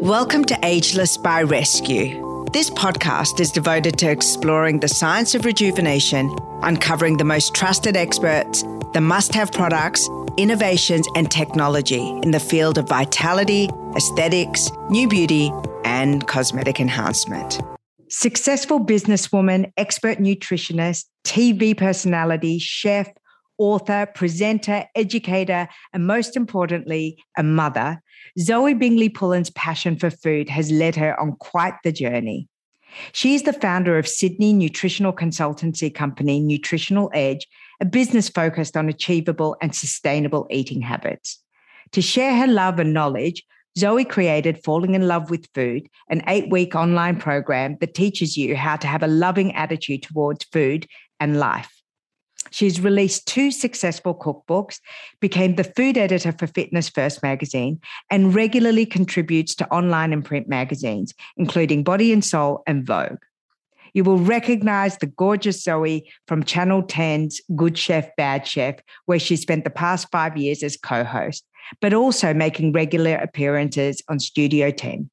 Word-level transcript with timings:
Welcome 0.00 0.46
to 0.46 0.58
Ageless 0.62 1.18
by 1.18 1.42
Rescue. 1.42 2.46
This 2.54 2.70
podcast 2.70 3.38
is 3.38 3.52
devoted 3.52 3.98
to 3.98 4.10
exploring 4.10 4.80
the 4.80 4.88
science 4.88 5.34
of 5.34 5.44
rejuvenation, 5.44 6.34
uncovering 6.62 7.18
the 7.18 7.24
most 7.24 7.54
trusted 7.54 7.98
experts, 7.98 8.64
the 8.94 9.02
must 9.02 9.34
have 9.34 9.52
products, 9.52 10.08
innovations, 10.38 11.06
and 11.16 11.30
technology 11.30 12.18
in 12.22 12.30
the 12.30 12.40
field 12.40 12.78
of 12.78 12.88
vitality, 12.88 13.68
aesthetics, 13.94 14.70
new 14.88 15.06
beauty, 15.06 15.52
and 15.84 16.26
cosmetic 16.26 16.80
enhancement. 16.80 17.60
Successful 18.08 18.82
businesswoman, 18.82 19.70
expert 19.76 20.16
nutritionist, 20.16 21.04
TV 21.26 21.76
personality, 21.76 22.58
chef, 22.58 23.06
author, 23.60 24.08
presenter, 24.14 24.86
educator, 24.94 25.68
and 25.92 26.06
most 26.06 26.34
importantly, 26.34 27.22
a 27.36 27.42
mother, 27.42 28.02
Zoe 28.38 28.72
Bingley 28.72 29.10
Pullen's 29.10 29.50
passion 29.50 29.96
for 29.96 30.10
food 30.10 30.48
has 30.48 30.70
led 30.70 30.96
her 30.96 31.18
on 31.20 31.36
quite 31.36 31.74
the 31.84 31.92
journey. 31.92 32.48
She 33.12 33.34
is 33.34 33.42
the 33.42 33.52
founder 33.52 33.98
of 33.98 34.08
Sydney 34.08 34.54
nutritional 34.54 35.12
consultancy 35.12 35.94
company 35.94 36.40
Nutritional 36.40 37.10
Edge, 37.14 37.46
a 37.80 37.84
business 37.84 38.30
focused 38.30 38.76
on 38.76 38.88
achievable 38.88 39.56
and 39.60 39.74
sustainable 39.74 40.46
eating 40.50 40.80
habits. 40.80 41.38
To 41.92 42.00
share 42.00 42.34
her 42.36 42.46
love 42.46 42.78
and 42.78 42.94
knowledge, 42.94 43.44
Zoe 43.78 44.04
created 44.04 44.64
Falling 44.64 44.94
in 44.94 45.06
Love 45.06 45.30
with 45.30 45.46
Food, 45.54 45.88
an 46.08 46.22
eight 46.26 46.50
week 46.50 46.74
online 46.74 47.16
program 47.16 47.76
that 47.80 47.94
teaches 47.94 48.36
you 48.36 48.56
how 48.56 48.76
to 48.76 48.86
have 48.86 49.02
a 49.02 49.06
loving 49.06 49.54
attitude 49.54 50.02
towards 50.02 50.44
food 50.44 50.86
and 51.20 51.38
life. 51.38 51.79
She's 52.50 52.80
released 52.80 53.26
two 53.26 53.50
successful 53.50 54.14
cookbooks, 54.14 54.80
became 55.20 55.54
the 55.54 55.64
food 55.64 55.96
editor 55.96 56.32
for 56.32 56.46
Fitness 56.46 56.88
First 56.88 57.22
magazine, 57.22 57.80
and 58.10 58.34
regularly 58.34 58.86
contributes 58.86 59.54
to 59.56 59.68
online 59.68 60.12
and 60.12 60.24
print 60.24 60.48
magazines, 60.48 61.12
including 61.36 61.84
Body 61.84 62.12
and 62.12 62.24
Soul 62.24 62.62
and 62.66 62.86
Vogue. 62.86 63.22
You 63.92 64.04
will 64.04 64.18
recognize 64.18 64.96
the 64.98 65.06
gorgeous 65.06 65.62
Zoe 65.62 66.10
from 66.26 66.44
Channel 66.44 66.82
10's 66.84 67.40
Good 67.56 67.76
Chef, 67.76 68.08
Bad 68.16 68.46
Chef, 68.46 68.76
where 69.06 69.18
she 69.18 69.36
spent 69.36 69.64
the 69.64 69.70
past 69.70 70.08
five 70.12 70.36
years 70.36 70.62
as 70.62 70.76
co 70.76 71.04
host, 71.04 71.44
but 71.80 71.92
also 71.92 72.32
making 72.32 72.72
regular 72.72 73.16
appearances 73.16 74.02
on 74.08 74.18
Studio 74.18 74.70
10. 74.70 75.10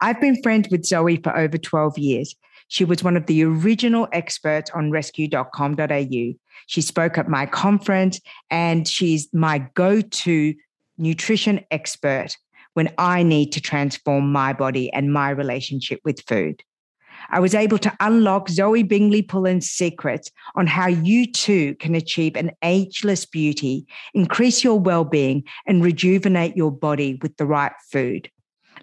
I've 0.00 0.20
been 0.20 0.42
friends 0.42 0.68
with 0.70 0.84
Zoe 0.84 1.16
for 1.16 1.36
over 1.36 1.56
12 1.56 1.98
years, 1.98 2.34
she 2.68 2.84
was 2.84 3.02
one 3.02 3.16
of 3.16 3.26
the 3.26 3.44
original 3.44 4.08
experts 4.12 4.70
on 4.74 4.90
rescue.com.au. 4.90 6.32
She 6.66 6.80
spoke 6.80 7.18
at 7.18 7.28
my 7.28 7.46
conference 7.46 8.20
and 8.50 8.86
she's 8.86 9.28
my 9.32 9.58
go 9.74 10.00
to 10.00 10.54
nutrition 10.98 11.64
expert 11.70 12.36
when 12.74 12.92
I 12.98 13.22
need 13.22 13.52
to 13.52 13.60
transform 13.60 14.32
my 14.32 14.52
body 14.52 14.92
and 14.92 15.12
my 15.12 15.30
relationship 15.30 16.00
with 16.04 16.20
food. 16.26 16.62
I 17.30 17.40
was 17.40 17.54
able 17.54 17.78
to 17.78 17.96
unlock 18.00 18.48
Zoe 18.48 18.82
Bingley 18.82 19.22
Pullen's 19.22 19.68
secrets 19.68 20.30
on 20.54 20.66
how 20.66 20.86
you 20.86 21.30
too 21.30 21.74
can 21.76 21.94
achieve 21.94 22.36
an 22.36 22.52
ageless 22.62 23.24
beauty, 23.24 23.86
increase 24.14 24.62
your 24.62 24.78
well 24.78 25.04
being, 25.04 25.44
and 25.66 25.82
rejuvenate 25.82 26.56
your 26.56 26.70
body 26.70 27.18
with 27.22 27.36
the 27.36 27.46
right 27.46 27.72
food. 27.90 28.30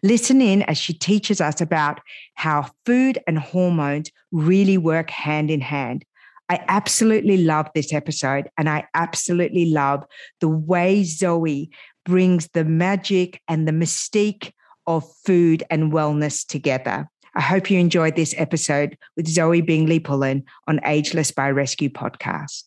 Listen 0.03 0.41
in 0.41 0.63
as 0.63 0.77
she 0.77 0.93
teaches 0.93 1.39
us 1.39 1.61
about 1.61 2.01
how 2.35 2.69
food 2.85 3.17
and 3.25 3.39
hormones 3.39 4.11
really 4.33 4.77
work 4.77 5.09
hand 5.09 5.49
in 5.49 5.61
hand. 5.61 6.03
I 6.49 6.63
absolutely 6.67 7.37
love 7.37 7.69
this 7.73 7.93
episode, 7.93 8.49
and 8.57 8.69
I 8.69 8.85
absolutely 8.93 9.65
love 9.65 10.03
the 10.41 10.49
way 10.49 11.05
Zoe 11.05 11.69
brings 12.05 12.49
the 12.49 12.65
magic 12.65 13.41
and 13.47 13.65
the 13.65 13.71
mystique 13.71 14.51
of 14.85 15.09
food 15.25 15.63
and 15.69 15.93
wellness 15.93 16.45
together. 16.45 17.07
I 17.35 17.41
hope 17.41 17.71
you 17.71 17.79
enjoyed 17.79 18.17
this 18.17 18.35
episode 18.37 18.97
with 19.15 19.27
Zoe 19.27 19.61
Bingley 19.61 19.99
Pullen 19.99 20.43
on 20.67 20.81
Ageless 20.83 21.31
by 21.31 21.49
Rescue 21.49 21.89
podcast. 21.89 22.65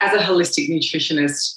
As 0.00 0.14
a 0.14 0.22
holistic 0.22 0.70
nutritionist, 0.70 1.56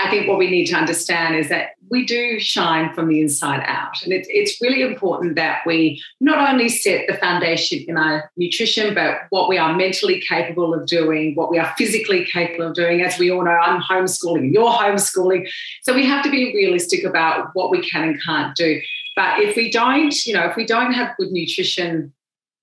I 0.00 0.08
think 0.08 0.28
what 0.28 0.38
we 0.38 0.50
need 0.50 0.66
to 0.66 0.76
understand 0.76 1.36
is 1.36 1.50
that 1.50 1.72
we 1.90 2.06
do 2.06 2.40
shine 2.40 2.94
from 2.94 3.08
the 3.08 3.20
inside 3.20 3.62
out. 3.66 4.02
And 4.02 4.12
it's, 4.12 4.28
it's 4.30 4.60
really 4.62 4.80
important 4.80 5.34
that 5.36 5.60
we 5.66 6.02
not 6.20 6.48
only 6.48 6.68
set 6.68 7.06
the 7.06 7.14
foundation 7.14 7.84
in 7.86 7.98
our 7.98 8.30
nutrition, 8.36 8.94
but 8.94 9.22
what 9.28 9.48
we 9.48 9.58
are 9.58 9.74
mentally 9.74 10.22
capable 10.26 10.72
of 10.72 10.86
doing, 10.86 11.34
what 11.34 11.50
we 11.50 11.58
are 11.58 11.74
physically 11.76 12.26
capable 12.32 12.68
of 12.68 12.74
doing. 12.74 13.02
As 13.02 13.18
we 13.18 13.30
all 13.30 13.44
know, 13.44 13.50
I'm 13.50 13.82
homeschooling, 13.82 14.52
you're 14.52 14.70
homeschooling. 14.70 15.48
So 15.82 15.94
we 15.94 16.06
have 16.06 16.24
to 16.24 16.30
be 16.30 16.54
realistic 16.54 17.04
about 17.04 17.50
what 17.52 17.70
we 17.70 17.86
can 17.86 18.04
and 18.04 18.22
can't 18.22 18.56
do. 18.56 18.80
But 19.16 19.40
if 19.40 19.56
we 19.56 19.70
don't, 19.70 20.14
you 20.24 20.32
know, 20.32 20.46
if 20.46 20.56
we 20.56 20.64
don't 20.64 20.92
have 20.92 21.14
good 21.18 21.30
nutrition 21.30 22.14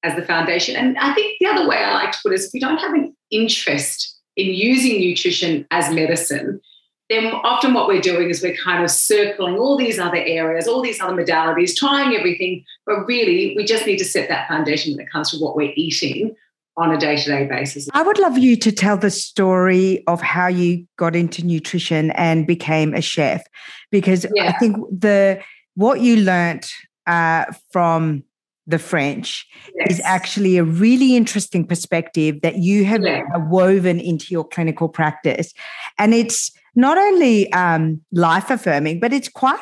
as 0.02 0.16
the 0.16 0.26
foundation, 0.26 0.76
and 0.76 0.98
I 0.98 1.14
think 1.14 1.38
the 1.40 1.48
other 1.48 1.68
way 1.68 1.78
I 1.78 1.94
like 1.94 2.14
to 2.14 2.20
put 2.24 2.32
it 2.32 2.36
is 2.36 2.46
if 2.46 2.54
we 2.54 2.60
don't 2.60 2.80
have 2.80 2.94
an 2.94 3.16
interest 3.30 4.16
in 4.38 4.54
using 4.54 5.02
nutrition 5.02 5.68
as 5.70 5.94
medicine, 5.94 6.62
then 7.10 7.28
often 7.44 7.74
what 7.74 7.88
we're 7.88 8.02
doing 8.02 8.30
is 8.30 8.42
we're 8.42 8.56
kind 8.56 8.84
of 8.84 8.92
circling 8.92 9.58
all 9.58 9.78
these 9.78 9.98
other 9.98 10.18
areas, 10.18 10.68
all 10.68 10.82
these 10.82 11.00
other 11.00 11.14
modalities, 11.14 11.76
trying 11.76 12.16
everything. 12.16 12.66
But 12.86 13.06
really, 13.06 13.54
we 13.56 13.64
just 13.64 13.86
need 13.86 13.98
to 13.98 14.06
set 14.06 14.28
that 14.30 14.48
foundation 14.48 14.94
when 14.94 15.06
it 15.06 15.12
comes 15.12 15.32
to 15.32 15.38
what 15.38 15.56
we're 15.56 15.74
eating 15.76 16.36
on 16.76 16.94
a 16.94 16.98
day 16.98 17.16
to 17.16 17.26
day 17.26 17.46
basis. 17.48 17.90
I 17.94 18.04
would 18.04 18.20
love 18.20 18.38
you 18.38 18.56
to 18.58 18.72
tell 18.72 18.98
the 18.98 19.10
story 19.10 20.04
of 20.06 20.22
how 20.22 20.48
you 20.48 20.86
got 20.98 21.16
into 21.16 21.44
nutrition 21.46 22.12
and 22.12 22.46
became 22.46 22.94
a 22.94 23.02
chef, 23.02 23.44
because 23.90 24.26
yeah. 24.36 24.50
I 24.50 24.52
think 24.60 24.78
the 24.92 25.42
what 25.76 26.02
you 26.02 26.18
learnt 26.18 26.72
uh, 27.08 27.46
from 27.72 28.24
the 28.68 28.78
French 28.78 29.48
yes. 29.76 29.92
is 29.92 30.02
actually 30.04 30.58
a 30.58 30.64
really 30.64 31.16
interesting 31.16 31.66
perspective 31.66 32.42
that 32.42 32.58
you 32.58 32.84
have 32.84 33.02
yeah. 33.02 33.24
woven 33.38 33.98
into 33.98 34.26
your 34.30 34.46
clinical 34.46 34.90
practice. 34.90 35.54
And 35.98 36.14
it's 36.14 36.52
not 36.78 36.98
only 36.98 37.52
um, 37.52 38.00
life 38.14 38.50
affirming, 38.50 39.00
but 39.02 39.12
it's 39.12 39.28
quite 39.28 39.60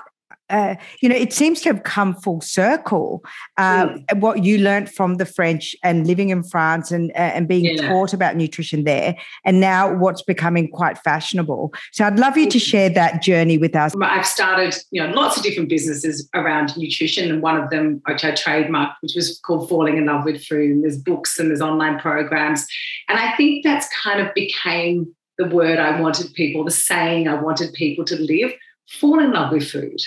uh, 0.50 0.76
you 1.02 1.10
know, 1.10 1.16
it 1.16 1.34
seems 1.34 1.62
to 1.62 1.70
have 1.70 1.84
come 1.84 2.14
full 2.14 2.40
circle. 2.40 3.24
Uh, 3.58 3.88
mm. 3.88 4.20
What 4.20 4.44
you 4.44 4.60
learned 4.60 4.92
from 4.92 5.16
the 5.16 5.26
French 5.26 5.76
and 5.84 6.06
living 6.06 6.30
in 6.30 6.44
France 6.44 6.92
and 6.92 7.12
uh, 7.12 7.34
and 7.36 7.48
being 7.48 7.66
yeah. 7.66 7.90
taught 7.90 8.14
about 8.14 8.36
nutrition 8.36 8.84
there, 8.84 9.16
and 9.44 9.60
now 9.60 9.92
what's 9.92 10.22
becoming 10.22 10.70
quite 10.70 10.98
fashionable. 11.00 11.74
So 11.92 12.06
I'd 12.06 12.20
love 12.20 12.38
you 12.38 12.48
to 12.50 12.60
share 12.60 12.90
that 12.92 13.24
journey 13.24 13.58
with 13.58 13.76
us. 13.76 13.96
I've 14.00 14.26
started, 14.26 14.76
you 14.92 15.02
know, 15.02 15.12
lots 15.14 15.38
of 15.38 15.44
different 15.44 15.70
businesses 15.70 16.30
around 16.36 16.78
nutrition, 16.78 17.32
and 17.32 17.42
one 17.42 17.58
of 17.58 17.72
them, 17.72 18.02
which 18.06 18.24
I 18.24 18.32
trademarked, 18.32 18.96
which 19.02 19.16
was 19.16 19.40
called 19.44 19.68
Falling 19.68 19.98
in 19.98 20.06
Love 20.06 20.26
with 20.26 20.44
Food. 20.46 20.70
And 20.70 20.84
there's 20.84 21.00
books 21.00 21.40
and 21.40 21.50
there's 21.50 21.62
online 21.62 22.00
programs, 22.00 22.68
and 23.10 23.18
I 23.18 23.36
think 23.36 23.64
that's 23.64 23.88
kind 24.04 24.20
of 24.20 24.32
became 24.36 25.16
the 25.38 25.48
word 25.48 25.80
I 25.80 26.00
wanted 26.00 26.34
people, 26.34 26.64
the 26.64 26.72
saying 26.72 27.28
I 27.28 27.42
wanted 27.42 27.74
people 27.74 28.06
to 28.06 28.16
live, 28.16 28.54
fall 28.90 29.20
in 29.20 29.32
love 29.32 29.52
with 29.52 29.70
food. 29.70 30.00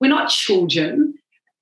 We're 0.00 0.08
not 0.08 0.30
children. 0.30 1.14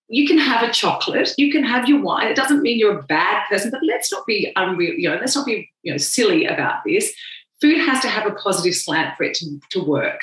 You 0.09 0.27
can 0.27 0.39
have 0.39 0.69
a 0.69 0.73
chocolate, 0.73 1.33
you 1.39 1.53
can 1.53 1.63
have 1.63 1.89
your 1.89 2.03
wine. 2.03 2.27
It 2.27 2.37
doesn't 2.37 2.63
mean 2.63 2.79
you're 2.79 2.99
a 2.99 3.03
bad 3.05 3.45
person, 3.49 3.71
but 3.71 3.81
let's 3.87 4.11
not 4.11 4.27
be 4.27 4.53
unreal, 4.57 4.95
you 4.95 5.09
know, 5.09 5.17
let's 5.17 5.37
not 5.37 5.47
be, 5.47 5.71
you 5.83 5.93
know, 5.93 5.99
silly 5.99 6.47
about 6.47 6.81
this. 6.85 7.13
Food 7.61 7.79
has 7.79 8.01
to 8.01 8.09
have 8.09 8.27
a 8.27 8.35
positive 8.35 8.75
slant 8.75 9.17
for 9.17 9.23
it 9.23 9.35
to, 9.35 9.61
to 9.71 9.85
work. 9.85 10.21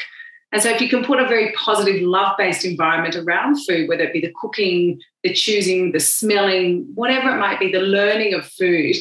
And 0.51 0.61
so 0.61 0.69
if 0.69 0.81
you 0.81 0.89
can 0.89 1.03
put 1.03 1.19
a 1.19 1.27
very 1.27 1.51
positive, 1.53 2.01
love-based 2.01 2.65
environment 2.65 3.15
around 3.15 3.63
food, 3.65 3.87
whether 3.87 4.03
it 4.03 4.13
be 4.13 4.21
the 4.21 4.33
cooking, 4.39 4.99
the 5.23 5.33
choosing, 5.33 5.91
the 5.91 5.99
smelling, 5.99 6.89
whatever 6.95 7.29
it 7.29 7.39
might 7.39 7.59
be, 7.59 7.71
the 7.71 7.79
learning 7.79 8.33
of 8.33 8.45
food, 8.45 8.95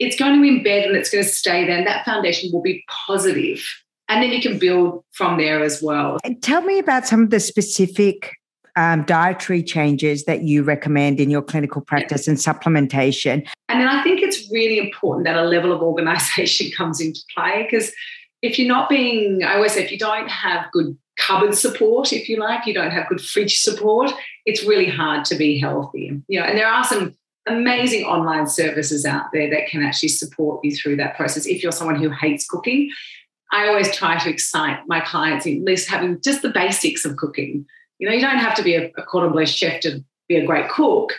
it's 0.00 0.16
going 0.16 0.40
to 0.40 0.48
embed 0.48 0.86
and 0.86 0.96
it's 0.96 1.10
going 1.10 1.22
to 1.22 1.30
stay 1.30 1.66
there. 1.66 1.76
And 1.76 1.86
that 1.86 2.04
foundation 2.04 2.50
will 2.52 2.62
be 2.62 2.84
positive. 2.88 3.62
And 4.08 4.22
then 4.22 4.30
you 4.30 4.40
can 4.40 4.58
build 4.58 5.04
from 5.12 5.38
there 5.38 5.62
as 5.62 5.80
well. 5.80 6.18
And 6.24 6.42
tell 6.42 6.62
me 6.62 6.78
about 6.78 7.06
some 7.06 7.22
of 7.22 7.30
the 7.30 7.38
specific 7.38 8.32
um, 8.76 9.04
dietary 9.04 9.62
changes 9.62 10.24
that 10.24 10.42
you 10.42 10.62
recommend 10.62 11.20
in 11.20 11.30
your 11.30 11.42
clinical 11.42 11.82
practice 11.82 12.26
and 12.26 12.38
supplementation. 12.38 13.46
And 13.68 13.80
then 13.80 13.88
I 13.88 14.02
think 14.02 14.22
it's 14.22 14.50
really 14.50 14.78
important 14.78 15.26
that 15.26 15.36
a 15.36 15.44
level 15.44 15.70
of 15.70 15.82
organization 15.82 16.70
comes 16.76 17.00
into 17.00 17.20
play 17.34 17.68
because 17.70 17.92
if 18.42 18.58
you're 18.58 18.68
not 18.68 18.88
being, 18.88 19.44
I 19.44 19.56
always 19.56 19.72
say, 19.72 19.84
if 19.84 19.92
you 19.92 19.98
don't 19.98 20.28
have 20.28 20.72
good 20.72 20.96
cupboard 21.18 21.54
support, 21.54 22.12
if 22.12 22.26
you 22.28 22.38
like, 22.38 22.66
you 22.66 22.72
don't 22.72 22.90
have 22.90 23.08
good 23.08 23.20
fridge 23.20 23.60
support, 23.60 24.10
it's 24.46 24.64
really 24.64 24.88
hard 24.88 25.26
to 25.26 25.36
be 25.36 25.58
healthy. 25.58 26.18
You 26.26 26.40
know, 26.40 26.46
and 26.46 26.56
there 26.56 26.66
are 26.66 26.84
some 26.84 27.14
amazing 27.52 28.04
online 28.04 28.46
services 28.46 29.04
out 29.04 29.26
there 29.32 29.50
that 29.50 29.68
can 29.68 29.82
actually 29.82 30.08
support 30.08 30.64
you 30.64 30.74
through 30.74 30.96
that 30.96 31.16
process. 31.16 31.46
If 31.46 31.62
you're 31.62 31.72
someone 31.72 31.96
who 31.96 32.10
hates 32.10 32.46
cooking, 32.46 32.90
I 33.52 33.68
always 33.68 33.94
try 33.94 34.18
to 34.18 34.30
excite 34.30 34.78
my 34.86 35.00
clients 35.00 35.46
in 35.46 35.58
at 35.58 35.64
least 35.64 35.88
having 35.88 36.20
just 36.20 36.42
the 36.42 36.50
basics 36.50 37.04
of 37.04 37.16
cooking. 37.16 37.66
You 37.98 38.08
know, 38.08 38.14
you 38.14 38.20
don't 38.20 38.38
have 38.38 38.54
to 38.56 38.62
be 38.62 38.74
a, 38.74 38.90
a 38.96 39.02
cordon 39.02 39.32
bleu 39.32 39.46
chef 39.46 39.80
to 39.80 40.04
be 40.28 40.36
a 40.36 40.46
great 40.46 40.70
cook, 40.70 41.12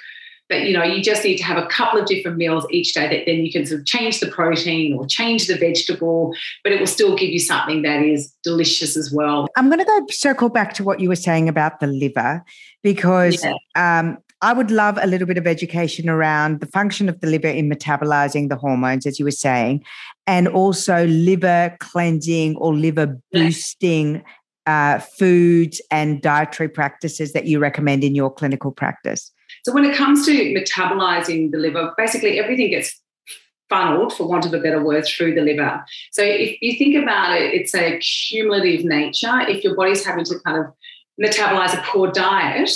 but 0.52 0.64
you 0.64 0.74
know, 0.74 0.84
you 0.84 1.02
just 1.02 1.24
need 1.24 1.38
to 1.38 1.44
have 1.44 1.58
a 1.58 1.66
couple 1.68 2.00
of 2.00 2.06
different 2.06 2.38
meals 2.38 2.66
each 2.72 2.94
day 2.94 3.08
that 3.08 3.26
then 3.26 3.46
you 3.46 3.52
can 3.52 3.66
sort 3.66 3.80
of 3.80 3.86
change 3.86 4.20
the 4.20 4.28
protein 4.28 4.94
or 4.94 5.08
change 5.08 5.48
the 5.48 5.58
vegetable, 5.58 6.34
but 6.64 6.74
it 6.74 6.80
will 6.80 6.88
still 6.88 7.16
give 7.16 7.30
you 7.30 7.40
something 7.40 7.84
that 7.84 8.04
is 8.04 8.34
delicious 8.44 8.98
as 8.98 9.14
well. 9.14 9.48
I'm 9.56 9.68
going 9.68 9.80
to 9.80 9.86
go 9.86 10.06
circle 10.10 10.50
back 10.50 10.74
to 10.74 10.84
what 10.84 11.00
you 11.00 11.08
were 11.08 11.16
saying 11.16 11.48
about 11.48 11.80
the 11.80 11.88
liver 11.88 12.44
because 12.84 13.44
yeah. 13.44 13.54
um, 13.76 14.18
I 14.42 14.54
would 14.54 14.72
love 14.72 14.98
a 15.00 15.06
little 15.06 15.28
bit 15.28 15.38
of 15.38 15.46
education 15.46 16.10
around 16.10 16.62
the 16.62 16.66
function 16.66 17.08
of 17.08 17.20
the 17.22 17.28
liver 17.28 17.48
in 17.48 17.70
metabolizing 17.70 18.50
the 18.50 18.56
hormones, 18.56 19.06
as 19.06 19.20
you 19.20 19.26
were 19.26 19.32
saying, 19.32 19.84
and 20.26 20.48
also 20.48 21.06
liver 21.06 21.76
cleansing 21.80 22.56
or 22.56 22.74
liver 22.74 23.20
boosting 23.32 24.24
uh, 24.66 25.00
foods 25.00 25.80
and 25.92 26.22
dietary 26.22 26.70
practices 26.70 27.34
that 27.34 27.46
you 27.46 27.60
recommend 27.60 28.04
in 28.04 28.16
your 28.16 28.34
clinical 28.34 28.72
practice. 28.72 29.32
So, 29.64 29.74
when 29.74 29.86
it 29.86 29.96
comes 29.96 30.26
to 30.26 30.32
metabolizing 30.32 31.52
the 31.52 31.58
liver, 31.58 31.94
basically 31.98 32.40
everything 32.40 32.72
gets 32.72 33.00
funneled, 33.70 34.14
for 34.14 34.28
want 34.28 34.46
of 34.46 34.54
a 34.54 34.60
better 34.60 34.84
word, 34.84 35.06
through 35.06 35.36
the 35.36 35.42
liver. 35.42 35.84
So, 36.12 36.24
if 36.24 36.58
you 36.62 36.78
think 36.80 36.96
about 36.96 37.40
it, 37.40 37.54
it's 37.54 37.76
a 37.76 38.00
cumulative 38.00 38.86
nature. 38.86 39.42
If 39.42 39.64
your 39.64 39.76
body's 39.76 40.04
having 40.04 40.26
to 40.26 40.40
kind 40.46 40.66
of 40.66 40.74
metabolize 41.24 41.78
a 41.78 41.82
poor 41.84 42.12
diet, 42.12 42.72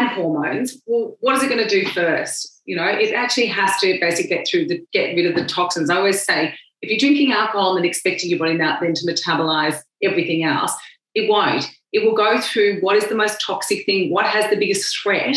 and 0.00 0.10
hormones, 0.10 0.80
well, 0.86 1.16
what 1.20 1.36
is 1.36 1.42
it 1.42 1.48
going 1.48 1.66
to 1.66 1.68
do 1.68 1.88
first? 1.90 2.60
You 2.64 2.76
know, 2.76 2.86
it 2.86 3.12
actually 3.12 3.46
has 3.46 3.76
to 3.80 3.98
basically 4.00 4.36
get 4.36 4.48
through 4.48 4.68
the 4.68 4.82
get 4.92 5.14
rid 5.14 5.26
of 5.26 5.34
the 5.34 5.44
toxins. 5.44 5.90
I 5.90 5.96
always 5.96 6.24
say, 6.24 6.54
if 6.82 6.90
you're 6.90 6.98
drinking 6.98 7.32
alcohol 7.32 7.76
and 7.76 7.84
expecting 7.84 8.30
your 8.30 8.38
body 8.38 8.54
now 8.54 8.78
then 8.80 8.94
to 8.94 9.06
metabolize 9.06 9.80
everything 10.02 10.44
else, 10.44 10.72
it 11.14 11.28
won't. 11.28 11.66
It 11.92 12.04
will 12.04 12.14
go 12.14 12.40
through 12.40 12.80
what 12.80 12.96
is 12.96 13.06
the 13.08 13.14
most 13.14 13.40
toxic 13.44 13.84
thing, 13.84 14.12
what 14.12 14.26
has 14.26 14.48
the 14.50 14.56
biggest 14.56 14.96
threat 15.02 15.36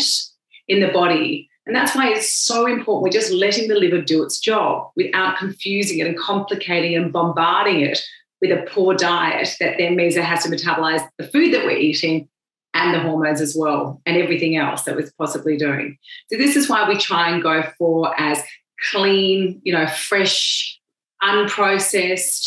in 0.68 0.80
the 0.80 0.92
body. 0.92 1.48
And 1.66 1.74
that's 1.74 1.94
why 1.94 2.12
it's 2.12 2.32
so 2.32 2.66
important. 2.66 3.02
We're 3.02 3.20
just 3.20 3.32
letting 3.32 3.68
the 3.68 3.74
liver 3.74 4.00
do 4.00 4.22
its 4.22 4.38
job 4.38 4.90
without 4.96 5.38
confusing 5.38 5.98
it 5.98 6.06
and 6.06 6.18
complicating 6.18 6.94
and 6.94 7.12
bombarding 7.12 7.80
it 7.80 8.00
with 8.40 8.50
a 8.50 8.64
poor 8.70 8.94
diet 8.94 9.56
that 9.60 9.76
then 9.78 9.96
means 9.96 10.16
it 10.16 10.24
has 10.24 10.44
to 10.44 10.50
metabolize 10.50 11.06
the 11.18 11.26
food 11.28 11.54
that 11.54 11.64
we're 11.64 11.78
eating 11.78 12.28
and 12.74 12.92
the 12.92 13.00
hormones 13.00 13.40
as 13.40 13.56
well, 13.56 14.02
and 14.04 14.16
everything 14.16 14.56
else 14.56 14.82
that 14.82 14.96
was 14.96 15.12
possibly 15.12 15.56
doing. 15.56 15.96
So 16.30 16.36
this 16.36 16.56
is 16.56 16.68
why 16.68 16.88
we 16.88 16.98
try 16.98 17.30
and 17.30 17.42
go 17.42 17.62
for 17.78 18.12
as 18.20 18.42
clean, 18.90 19.60
you 19.64 19.72
know, 19.72 19.86
fresh, 19.86 20.78
unprocessed. 21.22 22.46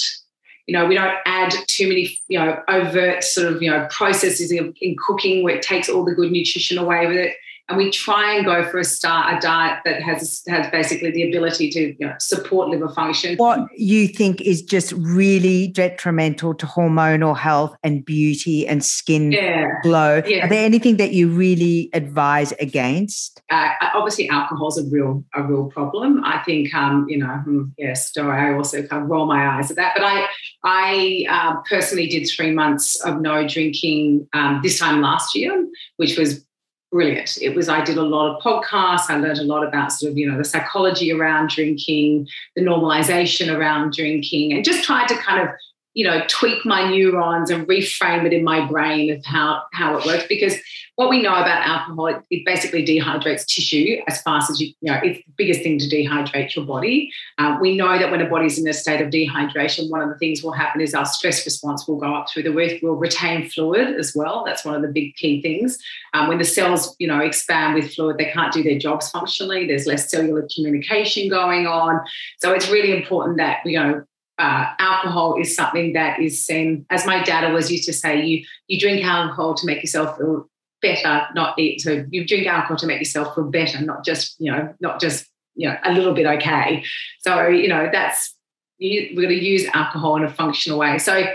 You 0.68 0.78
know, 0.78 0.86
we 0.86 0.96
don't 0.96 1.16
add 1.26 1.54
too 1.68 1.88
many, 1.88 2.20
you 2.28 2.38
know, 2.38 2.62
overt 2.68 3.24
sort 3.24 3.48
of, 3.48 3.62
you 3.62 3.72
know, 3.72 3.88
processes 3.90 4.52
in, 4.52 4.74
in 4.82 4.98
cooking 4.98 5.44
where 5.44 5.56
it 5.56 5.62
takes 5.62 5.88
all 5.88 6.04
the 6.04 6.14
good 6.14 6.32
nutrition 6.32 6.78
away 6.78 7.08
with 7.08 7.16
it 7.16 7.38
and 7.69 7.78
we 7.78 7.92
try 7.92 8.36
and 8.36 8.46
go 8.46 8.69
for 8.69 8.80
a 8.80 8.84
start 8.84 9.36
a 9.36 9.40
diet 9.40 9.80
that 9.84 10.02
has 10.02 10.42
has 10.48 10.69
basically 10.72 11.12
the 11.12 11.28
ability 11.28 11.69
to 11.72 11.96
you 12.00 12.08
know, 12.08 12.14
support 12.19 12.69
liver 12.69 12.90
function. 12.90 13.36
What 13.38 13.68
you 13.75 14.08
think 14.08 14.42
is 14.42 14.62
just 14.62 14.94
really 14.94 15.68
detrimental 15.68 16.54
to 16.56 16.66
hormonal 16.66 17.38
health 17.38 17.75
and 17.84 18.06
beauty 18.06 18.66
and 18.66 18.84
skin 18.84 19.31
yeah. 19.31 19.68
glow? 19.84 20.22
Yeah. 20.25 20.46
Are 20.46 20.50
there 20.50 20.64
anything 20.64 20.98
that 20.98 21.12
you 21.12 21.30
really 21.30 21.90
advise 21.94 22.54
against? 22.54 23.42
Uh, 23.50 23.69
obviously, 23.94 24.30
alcohol 24.30 24.69
is 24.69 24.78
a 24.78 24.90
real 24.90 25.24
a 25.36 25.44
real 25.44 25.66
problem. 25.66 26.24
I 26.24 26.40
think 26.44 26.74
um, 26.74 27.06
you 27.10 27.18
know, 27.18 27.28
hmm, 27.28 27.64
yes, 27.78 28.16
I 28.18 28.54
also 28.54 28.84
kind 28.84 29.04
of 29.04 29.10
roll 29.10 29.25
my 29.25 29.58
eyes 29.58 29.69
at 29.72 29.78
that? 29.78 29.94
But 29.94 30.06
I 30.06 30.28
I 30.64 31.25
uh, 31.30 31.56
personally 31.69 32.08
did 32.08 32.28
three 32.28 32.52
months 32.52 33.00
of 33.02 33.19
no 33.19 33.46
drinking 33.48 34.28
um, 34.34 34.62
this 34.64 34.80
time 34.80 35.02
last 35.02 35.36
year, 35.36 35.68
which 35.98 36.18
was 36.18 36.47
brilliant. 36.92 37.38
It 37.42 37.56
was, 37.56 37.69
I 37.69 37.84
did 37.84 37.98
a 37.98 38.04
lot 38.04 38.36
of 38.36 38.42
podcasts. 38.42 39.10
I 39.10 39.18
learned 39.18 39.39
a 39.39 39.44
lot 39.44 39.66
about 39.68 39.92
sort 39.92 40.12
of, 40.12 40.18
you 40.18 40.30
know, 40.30 40.38
the 40.38 40.45
psychology 40.45 41.12
around 41.12 41.50
drinking, 41.50 42.28
the 42.56 42.62
normalization 42.62 43.56
around 43.56 43.94
drinking, 43.94 44.54
and 44.54 44.63
just 44.63 44.84
tried 44.84 45.07
to 45.07 45.16
kind 45.16 45.48
of 45.48 45.54
you 45.98 46.04
know, 46.04 46.22
tweak 46.28 46.64
my 46.64 46.88
neurons 46.92 47.50
and 47.50 47.68
reframe 47.68 48.24
it 48.24 48.32
in 48.32 48.44
my 48.44 48.64
brain 48.68 49.12
of 49.12 49.26
how, 49.26 49.64
how 49.74 49.98
it 49.98 50.06
works. 50.06 50.26
Because 50.30 50.54
what 50.94 51.10
we 51.10 51.24
know 51.24 51.34
about 51.34 51.66
alcohol, 51.66 52.06
it, 52.06 52.18
it 52.30 52.46
basically 52.46 52.86
dehydrates 52.86 53.48
tissue 53.48 53.98
as 54.08 54.22
fast 54.22 54.52
as 54.52 54.62
you, 54.62 54.68
you 54.80 54.92
know, 54.92 55.00
it's 55.04 55.26
the 55.26 55.34
biggest 55.36 55.64
thing 55.64 55.80
to 55.80 55.86
dehydrate 55.86 56.56
your 56.56 56.66
body. 56.66 57.12
Uh, 57.40 57.58
we 57.60 57.76
know 57.76 57.98
that 57.98 58.12
when 58.12 58.22
a 58.22 58.30
body's 58.30 58.60
in 58.60 58.68
a 58.68 58.74
state 58.74 59.02
of 59.02 59.10
dehydration, 59.10 59.90
one 59.90 60.02
of 60.02 60.10
the 60.10 60.18
things 60.20 60.44
will 60.44 60.52
happen 60.52 60.82
is 60.82 60.94
our 60.94 61.06
stress 61.06 61.44
response 61.46 61.88
will 61.88 61.98
go 61.98 62.14
up 62.14 62.30
through 62.30 62.44
the 62.44 62.54
roof. 62.54 62.80
We'll 62.84 62.94
retain 62.94 63.50
fluid 63.50 63.96
as 63.96 64.14
well. 64.16 64.44
That's 64.46 64.64
one 64.64 64.76
of 64.76 64.84
the 64.84 64.90
big 64.90 65.16
key 65.16 65.42
things. 65.42 65.80
Um, 66.14 66.28
when 66.28 66.38
the 66.38 66.46
cells, 66.46 66.96
you 67.00 67.08
know, 67.08 67.22
expand 67.22 67.74
with 67.74 67.92
fluid, 67.96 68.20
they 68.20 68.26
can't 68.26 68.54
do 68.54 68.62
their 68.62 68.78
jobs 68.78 69.10
functionally. 69.10 69.66
There's 69.66 69.88
less 69.88 70.12
cellular 70.12 70.48
communication 70.56 71.28
going 71.28 71.66
on. 71.66 72.02
So 72.38 72.54
it's 72.54 72.70
really 72.70 72.96
important 72.96 73.38
that, 73.38 73.66
you 73.66 73.80
know, 73.80 74.04
uh, 74.39 74.74
alcohol 74.80 75.39
is 75.39 75.56
something 75.56 75.94
that 75.94 76.19
is 76.19 76.45
seen, 76.45 76.86
as 76.89 77.06
my 77.06 77.24
dad 77.24 77.44
always 77.44 77.72
used 77.72 77.86
to 77.86 77.94
say, 77.94 78.24
you 78.24 78.45
you 78.68 78.80
drink 78.80 79.04
alcohol 79.04 79.56
to 79.56 79.66
make 79.66 79.81
yourself 79.81 80.18
feel 80.18 80.50
better, 80.81 81.28
not 81.34 81.57
eat. 81.57 81.81
So 81.81 82.06
you 82.10 82.25
drink 82.25 82.48
alcohol 82.48 82.78
to 82.78 82.88
make 82.88 83.00
yourself 83.00 83.36
feel 83.36 83.45
better, 83.45 83.81
not 83.81 84.06
just 84.06 84.36
you 84.39 84.51
know, 84.51 84.74
not 84.80 85.01
just 85.01 85.25
you 85.56 85.68
know 85.68 85.75
a 85.84 85.92
little 85.92 86.13
bit 86.13 86.25
okay. 86.25 86.84
So 87.19 87.48
you 87.48 87.68
know 87.68 87.89
that's 87.92 88.36
you, 88.78 89.13
we're 89.16 89.28
going 89.28 89.39
to 89.39 89.45
use 89.45 89.66
alcohol 89.74 90.18
in 90.18 90.24
a 90.24 90.30
functional 90.30 90.78
way. 90.78 91.00
So 91.00 91.25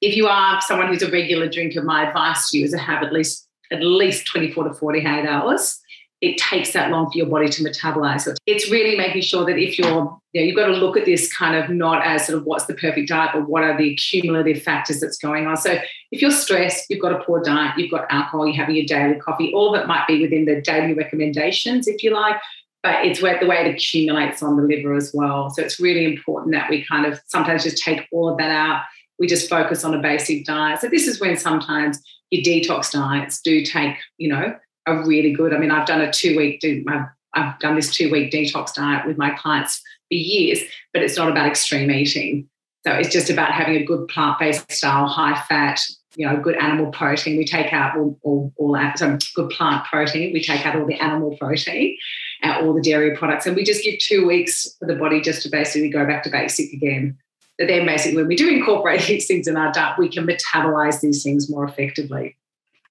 if 0.00 0.16
you 0.16 0.26
are 0.26 0.60
someone 0.60 0.88
who's 0.88 1.02
a 1.02 1.10
regular 1.10 1.48
drinker, 1.48 1.82
my 1.82 2.08
advice 2.08 2.50
to 2.50 2.58
you 2.58 2.64
is 2.64 2.72
to 2.72 2.78
have 2.78 3.02
at 3.02 3.12
least 3.12 3.48
at 3.72 3.82
least 3.82 4.26
24 4.26 4.68
to 4.68 4.74
48 4.74 5.26
hours 5.26 5.80
it 6.24 6.38
takes 6.38 6.72
that 6.72 6.90
long 6.90 7.10
for 7.10 7.18
your 7.18 7.26
body 7.26 7.48
to 7.48 7.62
metabolize 7.62 8.26
it. 8.26 8.38
It's 8.46 8.70
really 8.70 8.96
making 8.96 9.20
sure 9.20 9.44
that 9.44 9.58
if 9.58 9.78
you're, 9.78 10.18
you 10.32 10.40
know, 10.40 10.46
you've 10.46 10.56
got 10.56 10.68
to 10.68 10.72
look 10.72 10.96
at 10.96 11.04
this 11.04 11.30
kind 11.30 11.54
of 11.54 11.68
not 11.68 12.04
as 12.04 12.26
sort 12.26 12.38
of 12.38 12.44
what's 12.46 12.64
the 12.64 12.72
perfect 12.72 13.10
diet, 13.10 13.32
but 13.34 13.46
what 13.46 13.62
are 13.62 13.76
the 13.76 13.94
cumulative 13.96 14.62
factors 14.62 15.00
that's 15.00 15.18
going 15.18 15.46
on. 15.46 15.58
So 15.58 15.78
if 16.12 16.22
you're 16.22 16.30
stressed, 16.30 16.86
you've 16.88 17.02
got 17.02 17.12
a 17.12 17.22
poor 17.22 17.42
diet, 17.42 17.76
you've 17.76 17.90
got 17.90 18.06
alcohol, 18.08 18.46
you're 18.46 18.56
having 18.56 18.74
your 18.74 18.86
daily 18.86 19.20
coffee, 19.20 19.52
all 19.52 19.74
of 19.74 19.80
it 19.82 19.86
might 19.86 20.06
be 20.06 20.22
within 20.22 20.46
the 20.46 20.62
daily 20.62 20.94
recommendations, 20.94 21.86
if 21.86 22.02
you 22.02 22.10
like, 22.14 22.36
but 22.82 23.04
it's 23.04 23.20
where 23.20 23.38
the 23.38 23.46
way 23.46 23.56
it 23.56 23.74
accumulates 23.74 24.42
on 24.42 24.56
the 24.56 24.62
liver 24.62 24.94
as 24.94 25.12
well. 25.12 25.50
So 25.50 25.60
it's 25.60 25.78
really 25.78 26.06
important 26.06 26.54
that 26.54 26.70
we 26.70 26.86
kind 26.86 27.04
of 27.04 27.20
sometimes 27.26 27.64
just 27.64 27.82
take 27.82 28.08
all 28.12 28.30
of 28.30 28.38
that 28.38 28.50
out. 28.50 28.82
We 29.18 29.26
just 29.26 29.50
focus 29.50 29.84
on 29.84 29.92
a 29.92 30.00
basic 30.00 30.46
diet. 30.46 30.80
So 30.80 30.88
this 30.88 31.06
is 31.06 31.20
when 31.20 31.36
sometimes 31.36 32.02
your 32.30 32.42
detox 32.42 32.92
diets 32.92 33.42
do 33.42 33.62
take, 33.62 33.96
you 34.16 34.30
know, 34.30 34.56
are 34.86 35.06
really 35.06 35.32
good. 35.32 35.54
I 35.54 35.58
mean, 35.58 35.70
I've 35.70 35.86
done 35.86 36.00
a 36.00 36.12
two 36.12 36.36
week, 36.36 36.64
I've, 36.88 37.06
I've 37.34 37.58
done 37.58 37.76
this 37.76 37.94
two 37.94 38.10
week 38.10 38.32
detox 38.32 38.74
diet 38.74 39.06
with 39.06 39.18
my 39.18 39.30
clients 39.30 39.78
for 39.78 40.14
years, 40.14 40.60
but 40.92 41.02
it's 41.02 41.16
not 41.16 41.30
about 41.30 41.46
extreme 41.46 41.90
eating. 41.90 42.48
So 42.86 42.92
it's 42.92 43.08
just 43.08 43.30
about 43.30 43.50
having 43.50 43.76
a 43.76 43.84
good 43.84 44.08
plant 44.08 44.38
based 44.38 44.70
style, 44.70 45.06
high 45.06 45.40
fat, 45.48 45.80
you 46.16 46.26
know, 46.26 46.36
good 46.36 46.56
animal 46.56 46.92
protein. 46.92 47.38
We 47.38 47.46
take 47.46 47.72
out 47.72 47.96
all, 47.96 48.18
all, 48.22 48.52
all 48.56 48.92
so 48.96 49.18
good 49.34 49.50
plant 49.50 49.86
protein. 49.86 50.32
We 50.32 50.42
take 50.42 50.66
out 50.66 50.76
all 50.76 50.86
the 50.86 51.00
animal 51.00 51.36
protein, 51.38 51.96
and 52.42 52.66
all 52.66 52.74
the 52.74 52.82
dairy 52.82 53.16
products, 53.16 53.46
and 53.46 53.56
we 53.56 53.64
just 53.64 53.82
give 53.82 53.98
two 53.98 54.26
weeks 54.26 54.76
for 54.78 54.86
the 54.86 54.96
body 54.96 55.20
just 55.20 55.42
to 55.42 55.48
basically 55.48 55.88
go 55.88 56.06
back 56.06 56.22
to 56.24 56.30
basic 56.30 56.72
again. 56.72 57.16
But 57.58 57.68
then 57.68 57.86
basically, 57.86 58.18
when 58.18 58.28
we 58.28 58.36
do 58.36 58.48
incorporate 58.48 59.02
these 59.06 59.26
things 59.26 59.48
in 59.48 59.56
our 59.56 59.72
diet, 59.72 59.98
we 59.98 60.08
can 60.08 60.26
metabolize 60.26 61.00
these 61.00 61.22
things 61.22 61.50
more 61.50 61.64
effectively. 61.64 62.36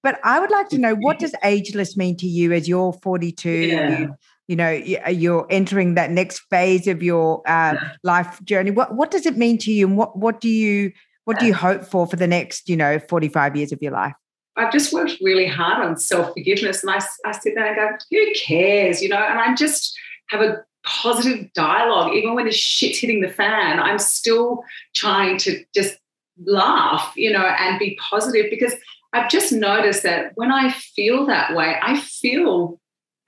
But 0.04 0.20
I 0.22 0.38
would 0.38 0.50
like 0.50 0.68
to 0.68 0.78
know 0.78 0.94
what 0.94 1.18
does 1.18 1.34
ageless 1.42 1.96
mean 1.96 2.16
to 2.18 2.26
you 2.26 2.52
as 2.52 2.68
you're 2.68 2.92
42? 2.92 3.50
Yeah. 3.50 3.98
You, 3.98 4.14
you, 4.46 4.54
know, 4.54 4.80
uh, 5.04 5.10
you're 5.10 5.46
entering 5.50 5.94
that 5.94 6.10
next 6.10 6.40
phase 6.50 6.86
of 6.86 7.02
your 7.02 7.40
uh, 7.48 7.74
yeah. 7.74 7.92
life 8.04 8.44
journey. 8.44 8.70
What 8.70 8.94
what 8.94 9.10
does 9.10 9.24
it 9.26 9.36
mean 9.36 9.58
to 9.58 9.72
you, 9.72 9.88
and 9.88 9.96
what 9.96 10.16
what 10.16 10.40
do 10.40 10.48
you 10.50 10.92
what 11.24 11.40
do 11.40 11.46
you 11.46 11.54
hope 11.54 11.84
for 11.84 12.06
for 12.06 12.16
the 12.16 12.26
next 12.26 12.68
you 12.68 12.76
know 12.76 12.98
45 12.98 13.56
years 13.56 13.72
of 13.72 13.80
your 13.80 13.92
life? 13.92 14.12
I've 14.56 14.72
just 14.72 14.92
worked 14.92 15.16
really 15.20 15.46
hard 15.48 15.84
on 15.84 15.96
self 15.96 16.34
forgiveness, 16.34 16.84
and 16.84 16.90
I, 16.92 17.00
I 17.24 17.32
sit 17.32 17.54
there 17.54 17.66
and 17.66 17.76
go, 17.76 17.96
who 18.10 18.32
cares, 18.34 19.02
you 19.02 19.08
know? 19.08 19.16
And 19.16 19.40
I 19.40 19.54
just 19.54 19.98
have 20.28 20.42
a 20.42 20.62
positive 20.84 21.50
dialogue, 21.54 22.12
even 22.14 22.34
when 22.34 22.44
the 22.44 22.52
shit's 22.52 22.98
hitting 22.98 23.20
the 23.22 23.28
fan. 23.28 23.80
I'm 23.80 23.98
still 23.98 24.62
trying 24.94 25.38
to 25.38 25.64
just 25.74 25.96
laugh, 26.44 27.12
you 27.16 27.32
know, 27.32 27.44
and 27.44 27.78
be 27.78 27.98
positive 28.10 28.46
because 28.50 28.74
I've 29.14 29.30
just 29.30 29.52
noticed 29.52 30.02
that 30.02 30.32
when 30.34 30.50
I 30.50 30.72
feel 30.72 31.26
that 31.26 31.54
way, 31.54 31.76
I 31.80 32.00
feel 32.00 32.80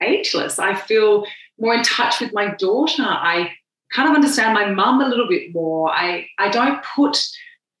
ageless. 0.03 0.59
I 0.59 0.75
feel 0.75 1.25
more 1.57 1.73
in 1.73 1.81
touch 1.81 2.19
with 2.19 2.33
my 2.33 2.53
daughter. 2.55 3.03
I 3.03 3.53
kind 3.93 4.09
of 4.09 4.15
understand 4.15 4.53
my 4.53 4.69
mum 4.69 4.99
a 4.99 5.07
little 5.07 5.29
bit 5.29 5.53
more. 5.53 5.89
I, 5.89 6.27
I 6.37 6.49
don't 6.49 6.83
put 6.83 7.17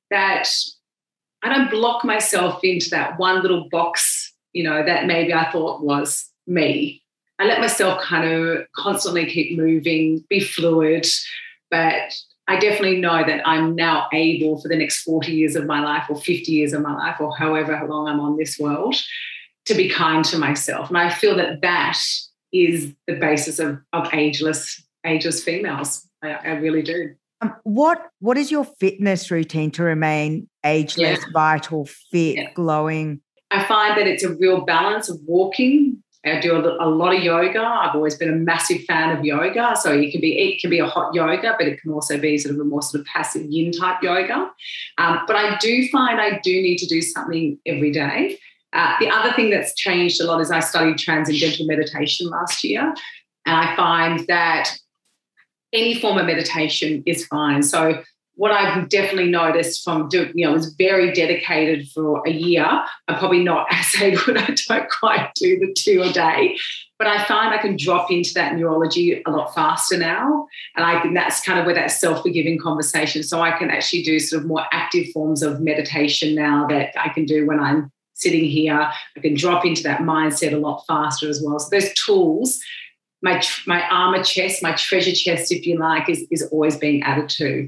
that, 0.09 0.47
I 1.43 1.53
don't 1.53 1.69
block 1.69 2.05
myself 2.05 2.63
into 2.63 2.89
that 2.91 3.19
one 3.19 3.41
little 3.41 3.67
box, 3.69 4.33
you 4.53 4.63
know, 4.63 4.85
that 4.85 5.05
maybe 5.05 5.33
I 5.33 5.51
thought 5.51 5.83
was 5.83 6.31
me. 6.47 7.03
I 7.39 7.45
let 7.45 7.59
myself 7.59 8.01
kind 8.01 8.31
of 8.31 8.67
constantly 8.73 9.25
keep 9.25 9.57
moving, 9.57 10.23
be 10.29 10.39
fluid, 10.39 11.05
but 11.69 12.17
I 12.47 12.57
definitely 12.59 13.01
know 13.01 13.23
that 13.25 13.45
I'm 13.45 13.75
now 13.75 14.07
able 14.13 14.61
for 14.61 14.69
the 14.69 14.77
next 14.77 15.03
40 15.03 15.33
years 15.33 15.55
of 15.55 15.65
my 15.65 15.81
life 15.81 16.05
or 16.09 16.15
50 16.15 16.51
years 16.51 16.73
of 16.73 16.81
my 16.81 16.95
life 16.95 17.19
or 17.19 17.35
however 17.35 17.79
long 17.87 18.07
I'm 18.07 18.19
on 18.19 18.37
this 18.37 18.57
world 18.57 18.95
to 19.65 19.73
be 19.73 19.89
kind 19.89 20.23
to 20.25 20.37
myself. 20.37 20.87
And 20.87 20.97
I 20.97 21.09
feel 21.09 21.35
that 21.35 21.61
that 21.61 21.99
is 22.53 22.93
the 23.05 23.15
basis 23.15 23.59
of, 23.59 23.79
of 23.91 24.13
ageless 24.13 24.81
ageless 25.05 25.43
females. 25.43 26.07
I, 26.23 26.31
I 26.33 26.49
really 26.55 26.81
do. 26.81 27.15
Um, 27.41 27.55
what 27.63 28.09
what 28.19 28.37
is 28.37 28.49
your 28.49 28.65
fitness 28.65 29.29
routine 29.29 29.71
to 29.71 29.83
remain 29.83 30.49
ageless, 30.63 31.19
yeah. 31.19 31.31
vital, 31.33 31.85
fit, 32.11 32.35
yeah. 32.35 32.53
glowing? 32.53 33.21
I 33.51 33.63
find 33.63 33.97
that 33.97 34.07
it's 34.07 34.23
a 34.23 34.33
real 34.33 34.61
balance 34.61 35.09
of 35.09 35.19
walking. 35.25 36.03
I 36.31 36.39
do 36.39 36.55
a, 36.55 36.85
a, 36.85 36.89
lot 36.89 37.15
of 37.15 37.23
yoga. 37.23 37.61
I've 37.61 37.95
always 37.95 38.15
been 38.15 38.29
a 38.29 38.35
massive 38.35 38.83
fan 38.83 39.17
of 39.17 39.23
yoga. 39.23 39.75
So 39.79 39.91
it 39.91 40.11
can 40.11 40.21
be 40.21 40.37
it 40.37 40.59
can 40.59 40.69
be 40.69 40.79
a 40.79 40.85
hot 40.85 41.13
yoga, 41.13 41.55
but 41.57 41.67
it 41.67 41.81
can 41.81 41.91
also 41.91 42.17
be 42.17 42.37
sort 42.37 42.55
of 42.55 42.61
a 42.61 42.63
more 42.63 42.81
sort 42.81 43.01
of 43.01 43.07
passive 43.07 43.45
yin 43.49 43.71
type 43.71 44.01
yoga. 44.01 44.51
Um, 44.97 45.19
but 45.27 45.35
I 45.35 45.57
do 45.57 45.87
find 45.89 46.19
I 46.19 46.39
do 46.39 46.51
need 46.51 46.77
to 46.77 46.87
do 46.87 47.01
something 47.01 47.57
every 47.65 47.91
day. 47.91 48.39
Uh, 48.73 48.95
the 48.99 49.09
other 49.09 49.33
thing 49.33 49.49
that's 49.49 49.73
changed 49.75 50.21
a 50.21 50.25
lot 50.25 50.41
is 50.41 50.51
I 50.51 50.59
studied 50.59 50.97
transcendental 50.97 51.65
meditation 51.65 52.27
last 52.27 52.63
year, 52.63 52.93
and 53.45 53.55
I 53.55 53.75
find 53.75 54.25
that 54.27 54.77
any 55.73 55.99
form 55.99 56.17
of 56.17 56.25
meditation 56.25 57.03
is 57.05 57.25
fine. 57.25 57.63
So 57.63 58.03
what 58.37 58.51
I've 58.51 58.87
definitely 58.87 59.31
noticed 59.31 59.83
from 59.83 60.07
doing, 60.09 60.31
you 60.35 60.45
know, 60.45 60.53
was 60.53 60.73
very 60.75 61.11
dedicated 61.11 61.89
for 61.89 62.21
a 62.25 62.31
year. 62.31 62.65
I'm 63.07 63.17
probably 63.17 63.43
not 63.43 63.67
as 63.71 64.01
able, 64.01 64.37
I 64.37 64.55
don't 64.67 64.89
quite 64.89 65.31
do 65.35 65.59
the 65.59 65.73
two 65.73 66.03
a 66.03 66.13
day, 66.13 66.55
but 66.99 67.07
I 67.07 67.23
find 67.25 67.53
I 67.53 67.57
can 67.57 67.75
drop 67.77 68.11
into 68.11 68.33
that 68.35 68.55
neurology 68.55 69.21
a 69.25 69.31
lot 69.31 69.55
faster 69.55 69.97
now. 69.97 70.47
And 70.75 70.85
I 70.85 71.01
think 71.01 71.15
that's 71.15 71.43
kind 71.43 71.59
of 71.59 71.65
where 71.65 71.75
that 71.75 71.91
self 71.91 72.21
forgiving 72.21 72.59
conversation. 72.59 73.23
So 73.23 73.41
I 73.41 73.57
can 73.57 73.71
actually 73.71 74.03
do 74.03 74.19
sort 74.19 74.43
of 74.43 74.47
more 74.47 74.65
active 74.71 75.07
forms 75.13 75.41
of 75.41 75.59
meditation 75.59 76.35
now 76.35 76.67
that 76.67 76.93
I 76.95 77.09
can 77.09 77.25
do 77.25 77.47
when 77.47 77.59
I'm 77.59 77.91
sitting 78.13 78.45
here. 78.45 78.91
I 79.15 79.19
can 79.19 79.33
drop 79.33 79.65
into 79.65 79.81
that 79.83 80.01
mindset 80.01 80.53
a 80.53 80.57
lot 80.57 80.83
faster 80.87 81.27
as 81.27 81.41
well. 81.43 81.59
So 81.59 81.69
those 81.71 81.91
tools 82.05 82.59
my 83.23 83.41
my 83.65 83.81
armor 83.89 84.23
chest, 84.23 84.61
my 84.61 84.73
treasure 84.73 85.11
chest, 85.11 85.51
if 85.51 85.65
you 85.65 85.79
like, 85.79 86.07
is, 86.07 86.27
is 86.29 86.43
always 86.51 86.77
being 86.77 87.01
added 87.01 87.29
to. 87.29 87.67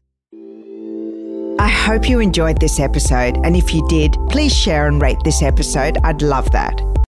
I 1.61 1.67
hope 1.67 2.09
you 2.09 2.19
enjoyed 2.19 2.59
this 2.59 2.79
episode, 2.79 3.37
and 3.43 3.55
if 3.55 3.71
you 3.71 3.87
did, 3.87 4.17
please 4.29 4.51
share 4.51 4.87
and 4.87 4.99
rate 4.99 5.19
this 5.23 5.43
episode. 5.43 5.99
I'd 6.03 6.23
love 6.23 6.49
that. 6.53 6.90